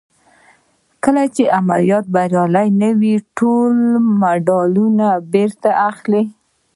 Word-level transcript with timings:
کله 1.03 1.23
چې 1.35 1.43
عملیات 1.59 2.05
بریالي 2.15 2.67
نه 2.81 2.89
وي 2.99 3.15
ټول 3.37 3.75
مډالونه 4.21 5.07
بېرته 5.33 5.69
ترې 5.73 5.79
اخلي. 5.89 6.23